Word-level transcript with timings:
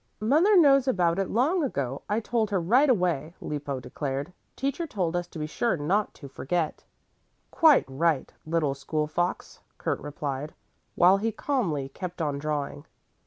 "Mother 0.19 0.57
knows 0.57 0.87
about 0.87 1.19
it 1.19 1.29
long 1.29 1.61
ago. 1.63 2.01
I 2.09 2.19
told 2.21 2.49
her 2.49 2.59
right 2.59 2.89
away," 2.89 3.35
Lippo 3.39 3.79
declared. 3.79 4.33
"Teacher 4.55 4.87
told 4.87 5.15
us 5.15 5.27
to 5.27 5.37
be 5.37 5.45
sure 5.45 5.77
not 5.77 6.15
to 6.15 6.27
forget." 6.27 6.83
"Quite 7.51 7.85
right, 7.87 8.33
little 8.43 8.73
school 8.73 9.05
fox," 9.05 9.59
Kurt 9.77 9.99
replied, 9.99 10.55
while 10.95 11.17
he 11.17 11.31
calmly 11.31 11.87
kept 11.89 12.19
on 12.19 12.39
drawing. 12.39 12.87